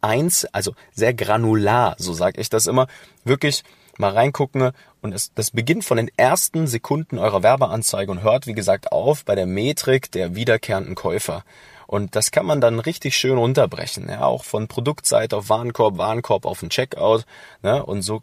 eins, 0.00 0.44
also 0.46 0.74
sehr 0.92 1.14
granular, 1.14 1.94
so 1.98 2.12
sage 2.12 2.40
ich 2.40 2.50
das 2.50 2.66
immer. 2.66 2.88
Wirklich 3.24 3.62
mal 3.96 4.12
reingucken 4.12 4.72
und 5.02 5.14
es, 5.14 5.32
das 5.34 5.52
beginnt 5.52 5.84
von 5.84 5.98
den 5.98 6.10
ersten 6.16 6.66
Sekunden 6.66 7.18
eurer 7.18 7.42
Werbeanzeige 7.42 8.10
und 8.10 8.22
hört, 8.22 8.46
wie 8.48 8.54
gesagt, 8.54 8.90
auf 8.90 9.24
bei 9.24 9.36
der 9.36 9.46
Metrik 9.46 10.10
der 10.10 10.34
wiederkehrenden 10.34 10.96
Käufer. 10.96 11.44
Und 11.86 12.16
das 12.16 12.30
kann 12.30 12.46
man 12.46 12.60
dann 12.60 12.80
richtig 12.80 13.16
schön 13.16 13.38
runterbrechen, 13.38 14.08
ja, 14.08 14.22
auch 14.22 14.44
von 14.44 14.68
Produktseite 14.68 15.36
auf 15.36 15.48
Warenkorb, 15.48 15.98
Warenkorb 15.98 16.46
auf 16.46 16.60
den 16.60 16.70
Checkout, 16.70 17.24
ne, 17.62 17.84
und 17.84 18.02
so 18.02 18.22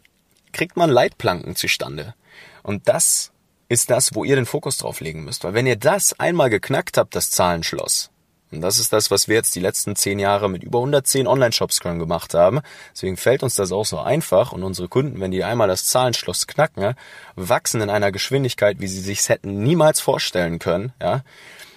kriegt 0.52 0.76
man 0.76 0.90
Leitplanken 0.90 1.56
zustande. 1.56 2.14
Und 2.62 2.88
das 2.88 3.32
ist 3.68 3.90
das, 3.90 4.14
wo 4.14 4.24
ihr 4.24 4.36
den 4.36 4.46
Fokus 4.46 4.78
drauf 4.78 5.00
legen 5.00 5.24
müsst. 5.24 5.44
Weil 5.44 5.54
wenn 5.54 5.66
ihr 5.66 5.76
das 5.76 6.18
einmal 6.18 6.50
geknackt 6.50 6.96
habt, 6.96 7.14
das 7.14 7.30
Zahlenschloss, 7.30 8.10
und 8.50 8.62
das 8.62 8.78
ist 8.78 8.92
das, 8.92 9.10
was 9.10 9.28
wir 9.28 9.36
jetzt 9.36 9.54
die 9.54 9.60
letzten 9.60 9.94
zehn 9.94 10.18
Jahre 10.18 10.48
mit 10.48 10.62
über 10.62 10.78
110 10.78 11.26
Online-Shops 11.26 11.80
gemacht 11.80 12.32
haben. 12.32 12.60
Deswegen 12.94 13.18
fällt 13.18 13.42
uns 13.42 13.56
das 13.56 13.72
auch 13.72 13.84
so 13.84 13.98
einfach. 13.98 14.52
Und 14.52 14.62
unsere 14.62 14.88
Kunden, 14.88 15.20
wenn 15.20 15.30
die 15.30 15.44
einmal 15.44 15.68
das 15.68 15.84
Zahlenschloss 15.84 16.46
knacken, 16.46 16.94
wachsen 17.36 17.82
in 17.82 17.90
einer 17.90 18.10
Geschwindigkeit, 18.10 18.80
wie 18.80 18.88
sie 18.88 19.00
sich 19.00 19.28
hätten 19.28 19.62
niemals 19.62 20.00
vorstellen 20.00 20.58
können. 20.58 20.92
Ja. 21.00 21.24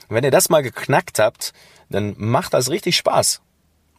Und 0.08 0.16
wenn 0.16 0.24
ihr 0.24 0.32
das 0.32 0.50
mal 0.50 0.64
geknackt 0.64 1.20
habt, 1.20 1.52
dann 1.90 2.16
macht 2.18 2.54
das 2.54 2.70
richtig 2.70 2.96
Spaß. 2.96 3.42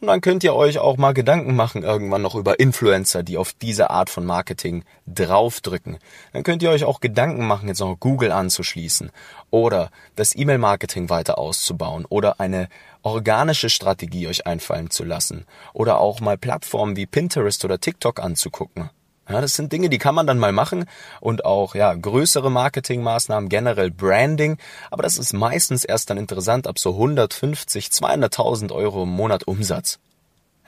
Und 0.03 0.07
dann 0.07 0.19
könnt 0.19 0.43
ihr 0.43 0.53
euch 0.53 0.79
auch 0.79 0.97
mal 0.97 1.13
Gedanken 1.13 1.55
machen 1.55 1.81
irgendwann 1.81 2.21
noch 2.21 2.35
über 2.35 2.59
Influencer, 2.59 3.23
die 3.23 3.37
auf 3.37 3.53
diese 3.53 3.89
Art 3.89 4.09
von 4.09 4.25
Marketing 4.25 4.83
draufdrücken. 5.07 5.97
Dann 6.33 6.43
könnt 6.43 6.61
ihr 6.61 6.71
euch 6.71 6.83
auch 6.83 6.99
Gedanken 6.99 7.47
machen, 7.47 7.69
jetzt 7.69 7.79
noch 7.79 7.97
Google 7.97 8.33
anzuschließen 8.33 9.11
oder 9.49 9.91
das 10.17 10.35
E-Mail-Marketing 10.35 11.09
weiter 11.09 11.37
auszubauen 11.37 12.03
oder 12.03 12.41
eine 12.41 12.67
organische 13.01 13.69
Strategie 13.69 14.27
euch 14.27 14.45
einfallen 14.45 14.89
zu 14.89 15.05
lassen 15.05 15.45
oder 15.71 16.01
auch 16.01 16.19
mal 16.19 16.37
Plattformen 16.37 16.97
wie 16.97 17.05
Pinterest 17.05 17.63
oder 17.63 17.79
TikTok 17.79 18.19
anzugucken. 18.19 18.89
Ja, 19.29 19.39
das 19.39 19.55
sind 19.55 19.71
Dinge, 19.71 19.89
die 19.89 19.99
kann 19.99 20.15
man 20.15 20.27
dann 20.27 20.37
mal 20.37 20.51
machen 20.51 20.85
und 21.21 21.45
auch 21.45 21.75
ja 21.75 21.93
größere 21.93 22.51
Marketingmaßnahmen, 22.51 23.47
generell 23.47 23.89
Branding. 23.89 24.57
Aber 24.91 25.03
das 25.03 25.17
ist 25.17 25.33
meistens 25.33 25.85
erst 25.85 26.09
dann 26.09 26.17
interessant 26.17 26.67
ab 26.67 26.77
so 26.77 26.91
150, 26.91 27.87
200.000 27.87 28.73
Euro 28.73 29.03
im 29.03 29.09
Monat 29.09 29.45
Umsatz. 29.47 29.99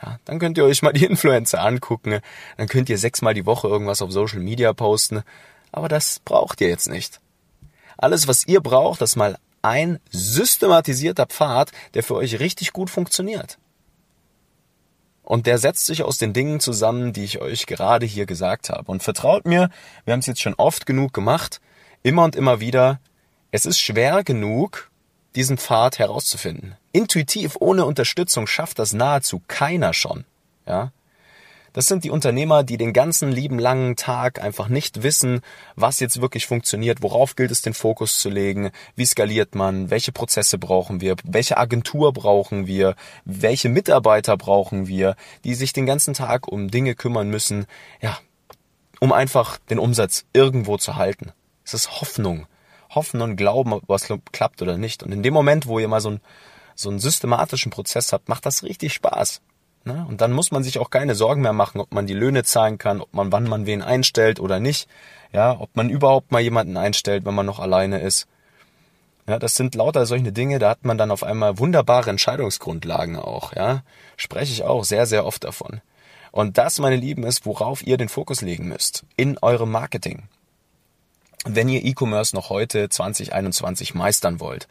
Ja, 0.01 0.19
dann 0.25 0.39
könnt 0.39 0.57
ihr 0.57 0.65
euch 0.65 0.81
mal 0.81 0.93
die 0.93 1.05
Influencer 1.05 1.61
angucken. 1.61 2.19
Dann 2.57 2.67
könnt 2.67 2.89
ihr 2.89 2.97
sechsmal 2.97 3.33
die 3.33 3.45
Woche 3.45 3.67
irgendwas 3.67 4.01
auf 4.01 4.11
Social 4.11 4.39
Media 4.39 4.71
posten. 4.71 5.23
Aber 5.71 5.89
das 5.89 6.19
braucht 6.19 6.61
ihr 6.61 6.69
jetzt 6.69 6.87
nicht. 6.87 7.19
Alles, 7.97 8.27
was 8.27 8.47
ihr 8.47 8.61
braucht, 8.61 9.01
ist 9.01 9.15
mal 9.15 9.37
ein 9.61 9.99
systematisierter 10.11 11.25
Pfad, 11.25 11.71
der 11.93 12.03
für 12.03 12.15
euch 12.15 12.39
richtig 12.39 12.71
gut 12.71 12.89
funktioniert. 12.89 13.57
Und 15.25 15.47
der 15.47 15.57
setzt 15.57 15.85
sich 15.85 16.03
aus 16.03 16.19
den 16.19 16.33
Dingen 16.33 16.59
zusammen, 16.59 17.11
die 17.11 17.23
ich 17.23 17.41
euch 17.41 17.65
gerade 17.65 18.05
hier 18.05 18.25
gesagt 18.27 18.69
habe. 18.69 18.91
Und 18.91 19.01
vertraut 19.01 19.45
mir, 19.45 19.69
wir 20.05 20.13
haben 20.13 20.19
es 20.19 20.27
jetzt 20.27 20.41
schon 20.41 20.53
oft 20.53 20.85
genug 20.85 21.13
gemacht, 21.13 21.61
immer 22.03 22.23
und 22.23 22.35
immer 22.35 22.59
wieder, 22.59 22.99
es 23.51 23.65
ist 23.65 23.79
schwer 23.79 24.23
genug, 24.23 24.91
diesen 25.35 25.57
Pfad 25.57 25.97
herauszufinden. 25.97 26.75
Intuitiv 26.91 27.57
ohne 27.59 27.85
Unterstützung 27.85 28.47
schafft 28.47 28.79
das 28.79 28.93
nahezu 28.93 29.41
keiner 29.47 29.93
schon. 29.93 30.25
Ja? 30.67 30.91
Das 31.75 31.87
sind 31.87 32.05
die 32.05 32.09
Unternehmer, 32.09 32.63
die 32.63 32.77
den 32.77 32.93
ganzen 32.93 33.33
lieben 33.33 33.59
langen 33.59 33.97
Tag 33.97 34.41
einfach 34.41 34.69
nicht 34.69 35.03
wissen, 35.03 35.41
was 35.75 35.99
jetzt 35.99 36.21
wirklich 36.21 36.45
funktioniert, 36.45 37.01
worauf 37.01 37.35
gilt 37.35 37.51
es 37.51 37.61
den 37.61 37.73
Fokus 37.73 38.17
zu 38.17 38.29
legen, 38.29 38.71
wie 38.95 39.05
skaliert 39.05 39.55
man, 39.55 39.89
welche 39.89 40.13
Prozesse 40.13 40.57
brauchen 40.57 41.01
wir, 41.01 41.17
welche 41.25 41.57
Agentur 41.57 42.13
brauchen 42.13 42.65
wir, 42.65 42.95
welche 43.25 43.67
Mitarbeiter 43.67 44.37
brauchen 44.37 44.87
wir, 44.87 45.17
die 45.43 45.53
sich 45.53 45.73
den 45.73 45.85
ganzen 45.85 46.13
Tag 46.13 46.47
um 46.47 46.71
Dinge 46.71 46.95
kümmern 46.95 47.29
müssen, 47.29 47.65
ja, 48.01 48.17
um 49.01 49.11
einfach 49.11 49.57
den 49.69 49.77
Umsatz 49.77 50.23
irgendwo 50.31 50.77
zu 50.77 50.95
halten. 50.95 51.33
Es 51.65 51.73
ist 51.73 51.99
Hoffnung. 51.99 52.47
Hoffen 52.89 53.19
und 53.21 53.35
glauben, 53.35 53.73
ob 53.73 53.83
was 53.87 54.07
klappt 54.31 54.61
oder 54.61 54.77
nicht. 54.77 55.03
Und 55.03 55.11
in 55.11 55.23
dem 55.23 55.33
Moment, 55.33 55.67
wo 55.67 55.77
ihr 55.79 55.89
mal 55.89 55.99
so 55.99 56.07
einen, 56.07 56.21
so 56.73 56.89
einen 56.89 56.99
systematischen 56.99 57.69
Prozess 57.69 58.13
habt, 58.13 58.29
macht 58.29 58.45
das 58.45 58.63
richtig 58.63 58.93
Spaß. 58.93 59.41
Ne? 59.85 60.05
Und 60.09 60.21
dann 60.21 60.31
muss 60.31 60.51
man 60.51 60.63
sich 60.63 60.79
auch 60.79 60.89
keine 60.89 61.15
Sorgen 61.15 61.41
mehr 61.41 61.53
machen, 61.53 61.79
ob 61.79 61.93
man 61.93 62.07
die 62.07 62.13
Löhne 62.13 62.43
zahlen 62.43 62.77
kann, 62.79 63.01
ob 63.01 63.13
man 63.13 63.31
wann 63.31 63.43
man 63.43 63.67
wen 63.67 63.83
einstellt 63.83 64.39
oder 64.39 64.59
nicht. 64.59 64.89
Ja, 65.31 65.59
ob 65.59 65.75
man 65.75 65.89
überhaupt 65.89 66.31
mal 66.31 66.41
jemanden 66.41 66.75
einstellt, 66.75 67.25
wenn 67.25 67.35
man 67.35 67.45
noch 67.45 67.59
alleine 67.59 67.99
ist. 67.99 68.27
Ja, 69.27 69.39
das 69.39 69.55
sind 69.55 69.75
lauter 69.75 70.05
solche 70.05 70.31
Dinge, 70.31 70.59
da 70.59 70.69
hat 70.69 70.85
man 70.85 70.97
dann 70.97 71.11
auf 71.11 71.23
einmal 71.23 71.57
wunderbare 71.57 72.09
Entscheidungsgrundlagen 72.09 73.15
auch, 73.15 73.53
ja. 73.53 73.83
Spreche 74.17 74.53
ich 74.53 74.63
auch 74.63 74.83
sehr, 74.83 75.05
sehr 75.05 75.25
oft 75.25 75.43
davon. 75.43 75.81
Und 76.31 76.57
das, 76.57 76.79
meine 76.79 76.95
Lieben, 76.95 77.23
ist, 77.23 77.45
worauf 77.45 77.85
ihr 77.85 77.97
den 77.97 78.09
Fokus 78.09 78.41
legen 78.41 78.67
müsst. 78.67 79.03
In 79.15 79.37
eurem 79.39 79.71
Marketing. 79.71 80.23
Wenn 81.45 81.69
ihr 81.69 81.83
E-Commerce 81.83 82.35
noch 82.35 82.49
heute 82.49 82.89
2021 82.89 83.95
meistern 83.95 84.39
wollt. 84.39 84.67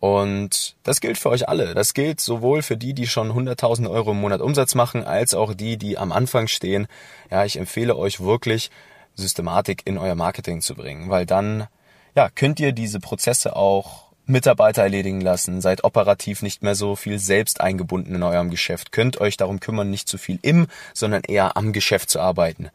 Und 0.00 0.76
das 0.82 1.00
gilt 1.00 1.16
für 1.16 1.30
euch 1.30 1.48
alle. 1.48 1.74
Das 1.74 1.94
gilt 1.94 2.20
sowohl 2.20 2.62
für 2.62 2.76
die, 2.76 2.92
die 2.92 3.06
schon 3.06 3.32
100.000 3.32 3.90
Euro 3.90 4.10
im 4.10 4.20
Monat 4.20 4.40
Umsatz 4.40 4.74
machen, 4.74 5.04
als 5.04 5.34
auch 5.34 5.54
die, 5.54 5.76
die 5.76 5.96
am 5.96 6.12
Anfang 6.12 6.46
stehen. 6.46 6.86
Ja, 7.30 7.44
ich 7.44 7.56
empfehle 7.56 7.96
euch 7.96 8.20
wirklich, 8.20 8.70
Systematik 9.14 9.82
in 9.84 9.98
euer 9.98 10.14
Marketing 10.14 10.60
zu 10.60 10.74
bringen, 10.74 11.08
weil 11.08 11.26
dann, 11.26 11.68
ja, 12.14 12.28
könnt 12.28 12.60
ihr 12.60 12.72
diese 12.72 13.00
Prozesse 13.00 13.56
auch 13.56 14.04
Mitarbeiter 14.26 14.82
erledigen 14.82 15.20
lassen, 15.20 15.60
seid 15.60 15.84
operativ 15.84 16.42
nicht 16.42 16.62
mehr 16.62 16.74
so 16.74 16.96
viel 16.96 17.18
selbst 17.18 17.60
eingebunden 17.60 18.14
in 18.14 18.22
eurem 18.22 18.50
Geschäft, 18.50 18.90
könnt 18.90 19.20
euch 19.20 19.36
darum 19.36 19.60
kümmern, 19.60 19.90
nicht 19.90 20.08
zu 20.08 20.16
viel 20.16 20.38
im, 20.42 20.66
sondern 20.94 21.22
eher 21.22 21.56
am 21.56 21.72
Geschäft 21.72 22.10
zu 22.10 22.20
arbeiten. 22.20 22.70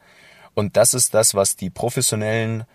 Und 0.54 0.78
das 0.78 0.94
ist 0.94 1.14
das, 1.14 1.34
was 1.34 1.56
die 1.56 1.70
professionellen 1.70 2.66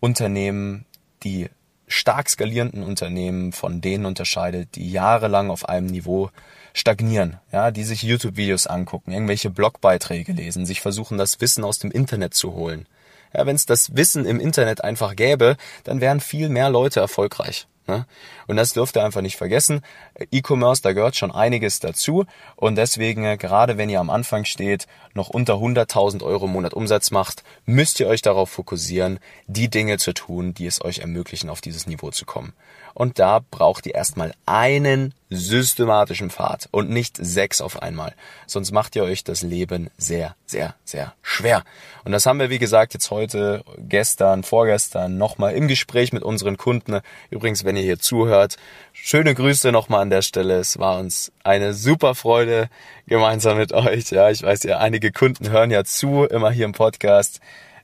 Unternehmen, 0.00 0.84
die 1.22 1.48
stark 1.86 2.28
skalierenden 2.28 2.82
Unternehmen 2.82 3.52
von 3.52 3.80
denen 3.80 4.06
unterscheidet, 4.06 4.74
die 4.76 4.90
jahrelang 4.90 5.50
auf 5.50 5.68
einem 5.68 5.86
Niveau 5.86 6.30
stagnieren, 6.72 7.38
ja, 7.52 7.70
die 7.70 7.84
sich 7.84 8.02
YouTube-Videos 8.02 8.66
angucken, 8.66 9.12
irgendwelche 9.12 9.50
Blogbeiträge 9.50 10.32
lesen, 10.32 10.66
sich 10.66 10.80
versuchen, 10.80 11.18
das 11.18 11.40
Wissen 11.40 11.64
aus 11.64 11.78
dem 11.78 11.90
Internet 11.90 12.34
zu 12.34 12.54
holen. 12.54 12.86
Ja, 13.32 13.46
wenn 13.46 13.56
es 13.56 13.66
das 13.66 13.96
Wissen 13.96 14.26
im 14.26 14.40
Internet 14.40 14.82
einfach 14.82 15.16
gäbe, 15.16 15.56
dann 15.84 16.00
wären 16.00 16.20
viel 16.20 16.48
mehr 16.48 16.70
Leute 16.70 17.00
erfolgreich. 17.00 17.66
Ne? 17.86 18.06
Und 18.46 18.56
das 18.56 18.72
dürft 18.72 18.96
ihr 18.96 19.04
einfach 19.04 19.20
nicht 19.20 19.36
vergessen. 19.36 19.82
E-Commerce, 20.30 20.82
da 20.82 20.92
gehört 20.92 21.16
schon 21.16 21.30
einiges 21.30 21.80
dazu. 21.80 22.24
Und 22.56 22.76
deswegen, 22.76 23.24
äh, 23.24 23.36
gerade 23.36 23.76
wenn 23.76 23.90
ihr 23.90 24.00
am 24.00 24.10
Anfang 24.10 24.44
steht, 24.44 24.86
noch 25.12 25.28
unter 25.28 25.54
100.000 25.54 26.22
Euro 26.22 26.46
im 26.46 26.52
Monat 26.52 26.74
Umsatz 26.74 27.10
macht, 27.10 27.44
müsst 27.66 28.00
ihr 28.00 28.08
euch 28.08 28.22
darauf 28.22 28.50
fokussieren, 28.50 29.20
die 29.46 29.68
Dinge 29.68 29.98
zu 29.98 30.14
tun, 30.14 30.54
die 30.54 30.66
es 30.66 30.82
euch 30.82 31.00
ermöglichen, 31.00 31.50
auf 31.50 31.60
dieses 31.60 31.86
Niveau 31.86 32.10
zu 32.10 32.24
kommen. 32.24 32.54
Und 32.94 33.18
da 33.18 33.40
braucht 33.50 33.86
ihr 33.86 33.94
erstmal 33.94 34.32
einen 34.46 35.14
systematischen 35.30 36.30
Pfad 36.30 36.68
und 36.70 36.90
nicht 36.90 37.16
sechs 37.16 37.60
auf 37.60 37.82
einmal. 37.82 38.14
Sonst 38.46 38.70
macht 38.70 38.94
ihr 38.94 39.02
euch 39.02 39.24
das 39.24 39.42
Leben 39.42 39.90
sehr, 39.98 40.36
sehr, 40.46 40.76
sehr 40.84 41.12
schwer. 41.22 41.64
Und 42.04 42.12
das 42.12 42.24
haben 42.24 42.38
wir, 42.38 42.50
wie 42.50 42.60
gesagt, 42.60 42.94
jetzt 42.94 43.10
heute, 43.10 43.64
gestern, 43.78 44.44
vorgestern 44.44 45.18
nochmal 45.18 45.54
im 45.54 45.66
Gespräch 45.66 46.12
mit 46.12 46.22
unseren 46.22 46.56
Kunden. 46.56 47.00
Übrigens, 47.30 47.64
wenn 47.64 47.76
ihr 47.76 47.82
hier 47.82 47.98
zuhört, 47.98 48.56
schöne 48.92 49.34
Grüße 49.34 49.72
nochmal 49.72 50.02
an 50.02 50.10
der 50.10 50.22
Stelle. 50.22 50.58
Es 50.58 50.78
war 50.78 50.98
uns 50.98 51.32
eine 51.42 51.74
super 51.74 52.14
Freude 52.14 52.68
gemeinsam 53.06 53.58
mit 53.58 53.72
euch. 53.72 54.10
Ja, 54.10 54.30
ich 54.30 54.42
weiß 54.42 54.62
ja, 54.62 54.78
einige 54.78 55.10
Kunden 55.10 55.50
hören 55.50 55.72
ja 55.72 55.82
zu, 55.84 56.24
immer 56.24 56.52
hier 56.52 56.64
im 56.64 56.72
Podcast. 56.72 57.40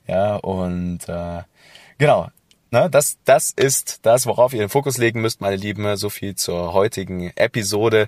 Ja, 0.07 0.37
und 0.37 1.07
äh, 1.09 1.43
genau, 1.97 2.29
Na, 2.73 2.87
das, 2.87 3.17
das 3.25 3.49
ist 3.49 3.99
das, 4.03 4.25
worauf 4.25 4.53
ihr 4.53 4.61
den 4.61 4.69
Fokus 4.69 4.97
legen 4.97 5.19
müsst, 5.19 5.41
meine 5.41 5.57
Lieben. 5.57 5.97
So 5.97 6.09
viel 6.09 6.35
zur 6.35 6.71
heutigen 6.71 7.29
Episode. 7.35 8.07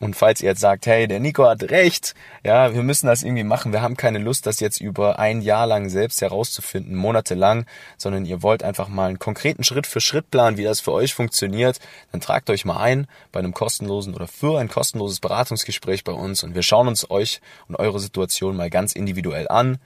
Und 0.00 0.16
falls 0.16 0.42
ihr 0.42 0.50
jetzt 0.50 0.60
sagt, 0.60 0.84
hey, 0.84 1.08
der 1.08 1.18
Nico 1.18 1.46
hat 1.46 1.62
recht, 1.70 2.14
ja, 2.44 2.74
wir 2.74 2.82
müssen 2.82 3.06
das 3.06 3.22
irgendwie 3.22 3.42
machen. 3.42 3.72
Wir 3.72 3.80
haben 3.80 3.96
keine 3.96 4.18
Lust, 4.18 4.44
das 4.44 4.60
jetzt 4.60 4.82
über 4.82 5.18
ein 5.18 5.40
Jahr 5.40 5.66
lang 5.66 5.88
selbst 5.88 6.20
herauszufinden, 6.20 6.94
monatelang, 6.94 7.64
sondern 7.96 8.26
ihr 8.26 8.42
wollt 8.42 8.62
einfach 8.62 8.88
mal 8.88 9.08
einen 9.08 9.18
konkreten 9.18 9.64
Schritt 9.64 9.86
für 9.86 10.02
Schritt 10.02 10.30
planen, 10.30 10.58
wie 10.58 10.64
das 10.64 10.80
für 10.80 10.92
euch 10.92 11.14
funktioniert, 11.14 11.78
dann 12.10 12.20
tragt 12.20 12.50
euch 12.50 12.66
mal 12.66 12.82
ein 12.82 13.06
bei 13.30 13.38
einem 13.38 13.54
kostenlosen 13.54 14.12
oder 14.12 14.26
für 14.28 14.58
ein 14.60 14.68
kostenloses 14.68 15.20
Beratungsgespräch 15.20 16.04
bei 16.04 16.12
uns 16.12 16.42
und 16.42 16.54
wir 16.54 16.62
schauen 16.62 16.88
uns 16.88 17.10
euch 17.10 17.40
und 17.68 17.76
eure 17.76 17.98
Situation 17.98 18.56
mal 18.56 18.68
ganz 18.68 18.92
individuell 18.92 19.48
an 19.48 19.78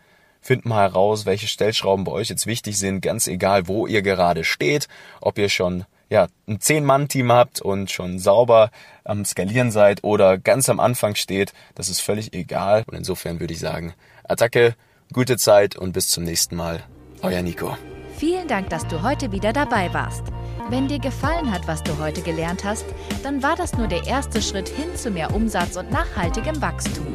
finden 0.46 0.68
mal 0.68 0.82
heraus, 0.82 1.26
welche 1.26 1.48
Stellschrauben 1.48 2.04
bei 2.04 2.12
euch 2.12 2.28
jetzt 2.28 2.46
wichtig 2.46 2.78
sind, 2.78 3.00
ganz 3.00 3.26
egal, 3.26 3.68
wo 3.68 3.86
ihr 3.86 4.02
gerade 4.02 4.44
steht, 4.44 4.88
ob 5.20 5.38
ihr 5.38 5.48
schon 5.48 5.84
ja, 6.08 6.28
ein 6.46 6.60
Zehn-Mann-Team 6.60 7.32
habt 7.32 7.60
und 7.60 7.90
schon 7.90 8.18
sauber 8.18 8.70
am 9.04 9.24
Skalieren 9.24 9.70
seid 9.70 10.04
oder 10.04 10.38
ganz 10.38 10.68
am 10.68 10.78
Anfang 10.78 11.16
steht, 11.16 11.52
das 11.74 11.88
ist 11.88 12.00
völlig 12.00 12.32
egal. 12.32 12.84
Und 12.86 12.96
insofern 12.96 13.40
würde 13.40 13.54
ich 13.54 13.60
sagen, 13.60 13.94
Attacke, 14.24 14.76
gute 15.12 15.36
Zeit 15.36 15.76
und 15.76 15.92
bis 15.92 16.08
zum 16.08 16.24
nächsten 16.24 16.54
Mal. 16.56 16.84
Euer 17.22 17.42
Nico. 17.42 17.76
Vielen 18.16 18.46
Dank, 18.48 18.70
dass 18.70 18.86
du 18.86 19.02
heute 19.02 19.32
wieder 19.32 19.52
dabei 19.52 19.92
warst. 19.92 20.22
Wenn 20.70 20.88
dir 20.88 20.98
gefallen 20.98 21.52
hat, 21.52 21.66
was 21.66 21.82
du 21.82 21.98
heute 21.98 22.22
gelernt 22.22 22.64
hast, 22.64 22.86
dann 23.22 23.42
war 23.42 23.56
das 23.56 23.74
nur 23.74 23.88
der 23.88 24.06
erste 24.06 24.40
Schritt 24.40 24.68
hin 24.68 24.96
zu 24.96 25.10
mehr 25.10 25.34
Umsatz 25.34 25.76
und 25.76 25.90
nachhaltigem 25.90 26.60
Wachstum. 26.62 27.14